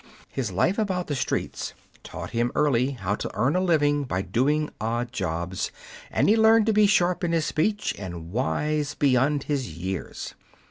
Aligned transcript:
His 0.31 0.51
life 0.51 0.79
about 0.79 1.05
the 1.05 1.15
streets 1.15 1.75
taught 2.03 2.31
him 2.31 2.51
early 2.55 2.93
how 2.93 3.13
to 3.13 3.29
earn 3.35 3.55
a 3.55 3.59
living 3.61 4.03
by 4.05 4.23
doing 4.23 4.71
odd 4.81 5.11
jobs, 5.11 5.71
and 6.09 6.27
he 6.27 6.35
learned 6.35 6.65
to 6.65 6.73
be 6.73 6.87
sharp 6.87 7.23
in 7.23 7.33
his 7.33 7.45
speech 7.45 7.93
and 7.99 8.31
wise 8.31 8.95
beyond 8.95 9.43
his 9.43 9.77
years. 9.77 10.33